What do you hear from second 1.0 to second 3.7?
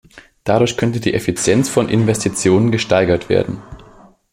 Effizienz von Investitionen gesteigert werden.